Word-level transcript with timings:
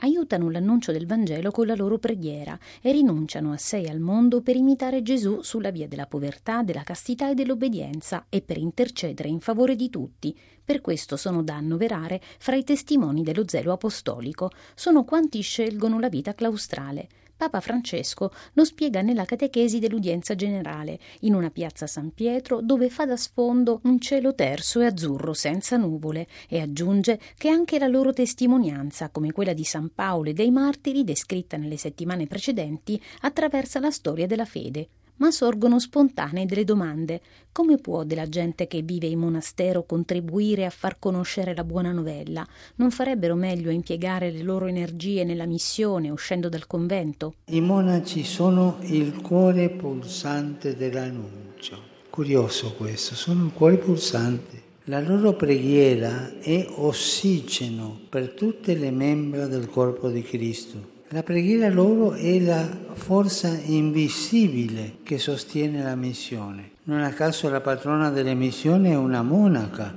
aiutano 0.00 0.50
l'annuncio 0.50 0.92
del 0.92 1.06
Vangelo 1.06 1.50
con 1.50 1.66
la 1.66 1.74
loro 1.74 1.98
preghiera 1.98 2.58
e 2.80 2.92
rinunciano 2.92 3.52
a 3.52 3.56
sé 3.56 3.80
e 3.80 3.88
al 3.88 4.00
mondo 4.00 4.42
per 4.42 4.56
imitare 4.56 5.02
Gesù 5.02 5.42
sulla 5.42 5.70
via 5.70 5.88
della 5.88 6.06
povertà, 6.06 6.62
della 6.62 6.82
castità 6.82 7.30
e 7.30 7.34
dell'obbedienza 7.34 8.26
e 8.28 8.42
per 8.42 8.58
intercedere 8.58 9.28
in 9.28 9.40
favore 9.40 9.76
di 9.76 9.90
tutti. 9.90 10.36
Per 10.64 10.80
questo 10.80 11.16
sono 11.16 11.42
da 11.42 11.54
annoverare 11.54 12.20
fra 12.38 12.56
i 12.56 12.64
testimoni 12.64 13.22
dello 13.22 13.44
zelo 13.46 13.72
apostolico. 13.72 14.50
Sono 14.74 15.04
quanti 15.04 15.40
scelgono 15.40 15.98
la 15.98 16.08
vita 16.08 16.34
claustrale. 16.34 17.08
Papa 17.38 17.60
Francesco 17.60 18.32
lo 18.54 18.64
spiega 18.64 19.00
nella 19.00 19.24
catechesi 19.24 19.78
dell'udienza 19.78 20.34
generale, 20.34 20.98
in 21.20 21.34
una 21.34 21.50
piazza 21.50 21.86
San 21.86 22.12
Pietro 22.12 22.60
dove 22.60 22.90
fa 22.90 23.06
da 23.06 23.16
sfondo 23.16 23.78
un 23.84 24.00
cielo 24.00 24.34
terso 24.34 24.80
e 24.80 24.86
azzurro 24.86 25.32
senza 25.34 25.76
nuvole 25.76 26.26
e 26.48 26.60
aggiunge 26.60 27.20
che 27.36 27.48
anche 27.48 27.78
la 27.78 27.86
loro 27.86 28.12
testimonianza, 28.12 29.10
come 29.10 29.30
quella 29.30 29.52
di 29.52 29.62
San 29.62 29.92
Paolo 29.94 30.30
e 30.30 30.32
dei 30.32 30.50
martiri 30.50 31.04
descritta 31.04 31.56
nelle 31.56 31.76
settimane 31.76 32.26
precedenti, 32.26 33.00
attraversa 33.20 33.78
la 33.78 33.92
storia 33.92 34.26
della 34.26 34.44
fede 34.44 34.88
ma 35.18 35.30
sorgono 35.30 35.78
spontanee 35.78 36.46
delle 36.46 36.64
domande. 36.64 37.20
Come 37.52 37.76
può 37.76 38.04
della 38.04 38.28
gente 38.28 38.66
che 38.66 38.82
vive 38.82 39.06
in 39.06 39.18
monastero 39.18 39.84
contribuire 39.84 40.64
a 40.64 40.70
far 40.70 40.98
conoscere 40.98 41.54
la 41.54 41.64
buona 41.64 41.92
novella? 41.92 42.46
Non 42.76 42.90
farebbero 42.90 43.34
meglio 43.34 43.70
impiegare 43.70 44.30
le 44.30 44.42
loro 44.42 44.66
energie 44.66 45.24
nella 45.24 45.46
missione 45.46 46.10
uscendo 46.10 46.48
dal 46.48 46.66
convento? 46.66 47.34
I 47.46 47.60
monaci 47.60 48.24
sono 48.24 48.78
il 48.82 49.20
cuore 49.20 49.70
pulsante 49.70 50.76
dell'annuncio. 50.76 51.78
Curioso 52.10 52.74
questo, 52.74 53.14
sono 53.14 53.44
il 53.44 53.52
cuore 53.52 53.78
pulsante. 53.78 54.66
La 54.84 55.00
loro 55.00 55.34
preghiera 55.34 56.38
è 56.40 56.66
ossigeno 56.76 58.00
per 58.08 58.30
tutte 58.30 58.74
le 58.74 58.90
membra 58.90 59.46
del 59.46 59.68
corpo 59.68 60.08
di 60.08 60.22
Cristo. 60.22 60.96
La 61.12 61.22
preghiera 61.22 61.70
loro 61.70 62.12
è 62.12 62.38
la 62.38 62.68
forza 62.92 63.48
invisibile 63.64 64.96
che 65.02 65.16
sostiene 65.16 65.82
la 65.82 65.94
missione. 65.94 66.72
Non 66.82 67.00
a 67.00 67.14
caso 67.14 67.48
la 67.48 67.62
patrona 67.62 68.10
delle 68.10 68.34
missioni 68.34 68.90
è 68.90 68.94
una 68.94 69.22
monaca, 69.22 69.96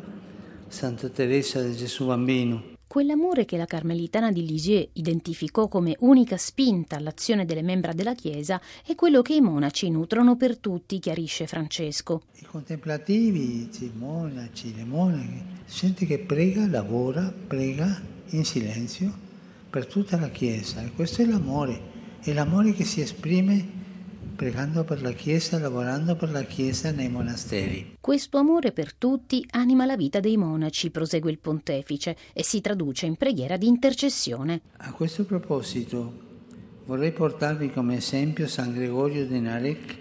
Santa 0.70 1.10
Teresa 1.10 1.62
di 1.62 1.76
Gesù 1.76 2.06
Bambino. 2.06 2.64
Quell'amore 2.88 3.44
che 3.44 3.58
la 3.58 3.66
carmelitana 3.66 4.32
di 4.32 4.46
Lisieux 4.46 4.88
identificò 4.94 5.68
come 5.68 5.98
unica 6.00 6.38
spinta 6.38 6.96
all'azione 6.96 7.44
delle 7.44 7.62
membra 7.62 7.92
della 7.92 8.16
Chiesa 8.16 8.62
è 8.86 8.96
quello 8.96 9.22
che 9.22 9.34
i 9.34 9.42
monaci 9.42 9.90
nutrono 9.90 10.38
per 10.38 10.60
tutti, 10.60 11.00
chiarisce 11.00 11.46
Francesco. 11.46 12.22
I 12.40 12.46
contemplativi, 12.46 13.70
i 13.70 13.92
monaci, 13.94 14.74
le 14.74 14.86
monache, 14.86 15.44
gente 15.70 16.06
che 16.06 16.20
prega, 16.20 16.66
lavora, 16.68 17.34
prega 17.48 18.02
in 18.30 18.46
silenzio 18.46 19.31
per 19.72 19.86
tutta 19.86 20.20
la 20.20 20.30
Chiesa 20.30 20.84
e 20.84 20.92
questo 20.94 21.22
è 21.22 21.26
l'amore, 21.26 21.80
è 22.20 22.34
l'amore 22.34 22.74
che 22.74 22.84
si 22.84 23.00
esprime 23.00 23.80
pregando 24.36 24.84
per 24.84 25.02
la 25.02 25.14
Chiesa, 25.14 25.58
lavorando 25.60 26.18
per 26.18 26.30
la 26.30 26.44
Chiesa 26.44 26.92
nei 26.92 27.10
monasteri. 27.10 27.96
Questo 28.02 28.38
amore 28.38 28.74
per 28.74 28.94
tutti 28.94 29.46
anima 29.52 29.86
la 29.86 29.96
vita 29.96 30.20
dei 30.20 30.36
monaci, 30.36 30.92
prosegue 30.92 31.32
il 31.32 31.40
pontefice, 31.40 32.18
e 32.34 32.44
si 32.44 32.60
traduce 32.60 33.06
in 33.06 33.16
preghiera 33.16 33.56
di 33.56 33.68
intercessione. 33.68 34.62
A 34.78 34.92
questo 34.92 35.24
proposito 35.24 36.30
vorrei 36.86 37.14
portarvi 37.14 37.72
come 37.72 37.96
esempio 37.96 38.48
San 38.48 38.74
Gregorio 38.74 39.26
di 39.26 39.40
Narek, 39.40 39.98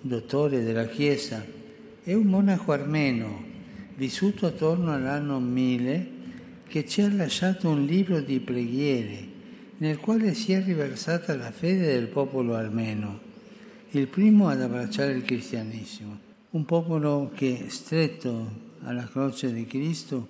dottore 0.00 0.62
della 0.62 0.86
Chiesa, 0.86 1.44
è 2.04 2.12
un 2.14 2.26
monaco 2.26 2.70
armeno 2.70 3.42
vissuto 3.96 4.46
attorno 4.46 4.92
all'anno 4.92 5.40
1000 5.40 6.20
che 6.72 6.86
ci 6.86 7.02
ha 7.02 7.12
lasciato 7.12 7.68
un 7.68 7.84
libro 7.84 8.22
di 8.22 8.40
preghiere 8.40 9.28
nel 9.76 9.98
quale 9.98 10.32
si 10.32 10.52
è 10.52 10.64
riversata 10.64 11.36
la 11.36 11.50
fede 11.50 11.92
del 11.92 12.06
popolo 12.06 12.54
armeno, 12.54 13.20
il 13.90 14.08
primo 14.08 14.48
ad 14.48 14.62
abbracciare 14.62 15.12
il 15.12 15.22
cristianesimo, 15.22 16.18
un 16.48 16.64
popolo 16.64 17.30
che, 17.34 17.66
stretto 17.68 18.50
alla 18.84 19.04
croce 19.04 19.52
di 19.52 19.66
Cristo, 19.66 20.26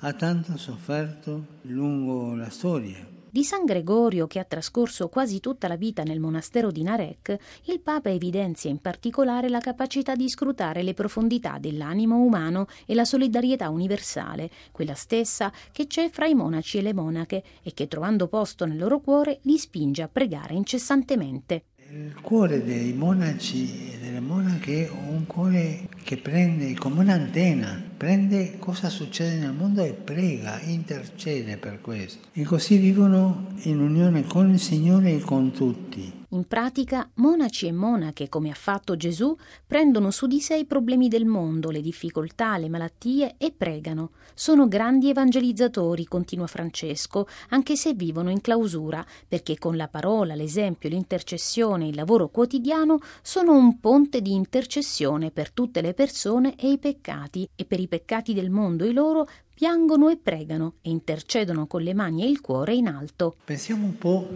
ha 0.00 0.12
tanto 0.14 0.56
sofferto 0.56 1.46
lungo 1.62 2.34
la 2.34 2.50
storia 2.50 3.13
di 3.34 3.42
San 3.42 3.64
Gregorio, 3.64 4.28
che 4.28 4.38
ha 4.38 4.44
trascorso 4.44 5.08
quasi 5.08 5.40
tutta 5.40 5.66
la 5.66 5.74
vita 5.74 6.04
nel 6.04 6.20
monastero 6.20 6.70
di 6.70 6.84
Narek, 6.84 7.36
il 7.64 7.80
Papa 7.80 8.08
evidenzia 8.08 8.70
in 8.70 8.78
particolare 8.78 9.48
la 9.48 9.58
capacità 9.58 10.14
di 10.14 10.28
scrutare 10.28 10.84
le 10.84 10.94
profondità 10.94 11.58
dell'animo 11.58 12.14
umano 12.14 12.68
e 12.86 12.94
la 12.94 13.04
solidarietà 13.04 13.70
universale, 13.70 14.48
quella 14.70 14.94
stessa 14.94 15.52
che 15.72 15.88
c'è 15.88 16.10
fra 16.10 16.26
i 16.26 16.34
monaci 16.34 16.78
e 16.78 16.82
le 16.82 16.94
monache 16.94 17.42
e 17.64 17.74
che, 17.74 17.88
trovando 17.88 18.28
posto 18.28 18.66
nel 18.66 18.78
loro 18.78 19.00
cuore, 19.00 19.40
li 19.42 19.58
spinge 19.58 20.02
a 20.02 20.08
pregare 20.08 20.54
incessantemente. 20.54 21.64
Il 21.90 22.14
cuore 22.22 22.64
dei 22.64 22.94
monaci 22.94 23.92
e 23.92 23.98
delle 23.98 24.20
monache 24.20 24.86
è 24.86 24.90
un 24.90 25.26
cuore 25.26 25.86
che 26.02 26.16
prende 26.16 26.74
come 26.74 27.00
un'antenna, 27.00 27.82
prende 27.96 28.56
cosa 28.58 28.88
succede 28.88 29.36
nel 29.36 29.52
mondo 29.52 29.84
e 29.84 29.92
prega, 29.92 30.60
intercede 30.62 31.58
per 31.58 31.82
questo. 31.82 32.28
E 32.32 32.44
così 32.44 32.78
vivono 32.78 33.48
in 33.64 33.80
unione 33.80 34.24
con 34.24 34.50
il 34.50 34.60
Signore 34.60 35.14
e 35.14 35.20
con 35.20 35.52
tutti. 35.52 36.23
In 36.34 36.48
pratica, 36.48 37.08
monaci 37.14 37.68
e 37.68 37.72
monache, 37.72 38.28
come 38.28 38.50
ha 38.50 38.54
fatto 38.54 38.96
Gesù, 38.96 39.36
prendono 39.64 40.10
su 40.10 40.26
di 40.26 40.40
sé 40.40 40.56
i 40.56 40.64
problemi 40.64 41.06
del 41.06 41.26
mondo, 41.26 41.70
le 41.70 41.80
difficoltà, 41.80 42.58
le 42.58 42.68
malattie 42.68 43.36
e 43.38 43.52
pregano. 43.56 44.10
Sono 44.34 44.66
grandi 44.66 45.10
evangelizzatori, 45.10 46.06
continua 46.06 46.48
Francesco, 46.48 47.28
anche 47.50 47.76
se 47.76 47.94
vivono 47.94 48.30
in 48.30 48.40
clausura, 48.40 49.06
perché 49.28 49.58
con 49.58 49.76
la 49.76 49.86
parola, 49.86 50.34
l'esempio, 50.34 50.88
l'intercessione 50.88 51.84
e 51.84 51.88
il 51.90 51.94
lavoro 51.94 52.28
quotidiano 52.28 52.98
sono 53.22 53.52
un 53.52 53.78
ponte 53.78 54.20
di 54.20 54.32
intercessione 54.32 55.30
per 55.30 55.52
tutte 55.52 55.82
le 55.82 55.94
persone 55.94 56.56
e 56.56 56.72
i 56.72 56.78
peccati, 56.78 57.48
e 57.54 57.64
per 57.64 57.78
i 57.78 57.86
peccati 57.86 58.34
del 58.34 58.50
mondo 58.50 58.82
e 58.82 58.90
loro 58.90 59.28
piangono 59.54 60.08
e 60.08 60.16
pregano 60.16 60.74
e 60.82 60.90
intercedono 60.90 61.66
con 61.66 61.82
le 61.82 61.94
mani 61.94 62.24
e 62.24 62.28
il 62.28 62.40
cuore 62.40 62.74
in 62.74 62.88
alto. 62.88 63.36
Pensiamo 63.44 63.86
un 63.86 63.96
po' 63.96 64.28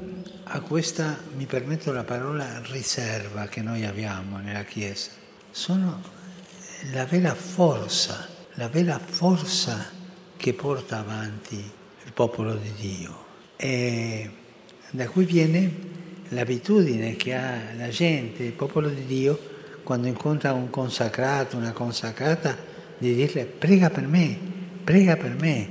a 0.44 0.60
questa, 0.60 1.18
mi 1.36 1.46
permetto 1.46 1.92
la 1.92 2.04
parola, 2.04 2.60
riserva 2.70 3.46
che 3.46 3.60
noi 3.60 3.84
abbiamo 3.84 4.38
nella 4.38 4.62
Chiesa. 4.62 5.10
Sono 5.50 6.00
la 6.92 7.04
vera 7.04 7.34
forza, 7.34 8.28
la 8.54 8.68
vera 8.68 8.98
forza 8.98 9.90
che 10.36 10.54
porta 10.54 10.98
avanti 10.98 11.56
il 11.56 12.12
popolo 12.12 12.54
di 12.54 12.72
Dio. 12.78 13.26
E 13.56 14.30
da 14.90 15.08
cui 15.08 15.24
viene 15.24 15.96
l'abitudine 16.28 17.16
che 17.16 17.34
ha 17.34 17.74
la 17.76 17.88
gente, 17.88 18.44
il 18.44 18.52
popolo 18.52 18.88
di 18.88 19.04
Dio, 19.04 19.56
quando 19.82 20.06
incontra 20.06 20.52
un 20.52 20.70
consacrato, 20.70 21.56
una 21.56 21.72
consacrata, 21.72 22.56
di 22.98 23.14
dirle 23.14 23.44
prega 23.46 23.90
per 23.90 24.06
me, 24.06 24.47
prega 24.88 25.18
per 25.18 25.36
me, 25.38 25.68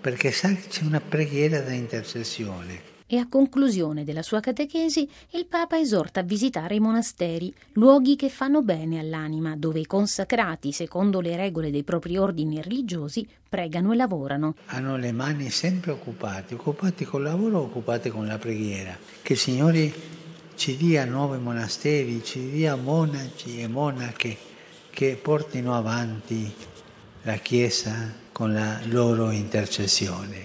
perché 0.00 0.32
sa 0.32 0.48
che 0.48 0.66
c'è 0.66 0.82
una 0.82 1.00
preghiera 1.00 1.60
da 1.60 1.70
intercessione. 1.70 2.80
E 3.06 3.16
a 3.16 3.28
conclusione 3.28 4.02
della 4.02 4.24
sua 4.24 4.40
catechesi, 4.40 5.08
il 5.34 5.46
Papa 5.46 5.78
esorta 5.78 6.18
a 6.18 6.24
visitare 6.24 6.74
i 6.74 6.80
monasteri, 6.80 7.54
luoghi 7.74 8.16
che 8.16 8.28
fanno 8.28 8.62
bene 8.62 8.98
all'anima, 8.98 9.54
dove 9.54 9.78
i 9.78 9.86
consacrati, 9.86 10.72
secondo 10.72 11.20
le 11.20 11.36
regole 11.36 11.70
dei 11.70 11.84
propri 11.84 12.16
ordini 12.16 12.60
religiosi, 12.60 13.24
pregano 13.48 13.92
e 13.92 13.96
lavorano. 13.96 14.56
Hanno 14.66 14.96
le 14.96 15.12
mani 15.12 15.48
sempre 15.50 15.92
occupate, 15.92 16.54
occupati 16.54 17.04
col 17.04 17.22
lavoro, 17.22 17.60
occupate 17.60 18.10
con 18.10 18.26
la 18.26 18.38
preghiera. 18.38 18.98
Che 19.22 19.34
il 19.34 19.38
Signore 19.38 19.92
ci 20.56 20.76
dia 20.76 21.04
nuovi 21.04 21.38
monasteri, 21.38 22.24
ci 22.24 22.50
dia 22.50 22.74
monaci 22.74 23.60
e 23.60 23.68
monache 23.68 24.36
che 24.90 25.16
portino 25.22 25.76
avanti 25.76 26.52
la 27.22 27.36
Chiesa 27.36 28.22
con 28.34 28.52
la 28.52 28.80
loro 28.86 29.30
intercessione. 29.30 30.42